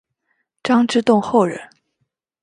[0.63, 1.61] 张之洞后人。